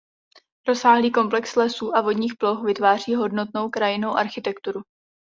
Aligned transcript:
Rozsáhlý 0.67 1.11
komplex 1.11 1.55
lesů 1.55 1.95
a 1.95 2.01
vodních 2.01 2.35
ploch 2.35 2.63
vytváří 2.65 3.15
hodnotnou 3.15 3.69
krajinnou 3.69 4.11
architekturu. 4.13 4.81